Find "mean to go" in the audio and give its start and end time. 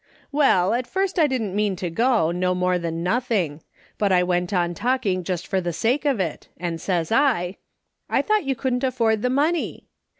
1.55-2.31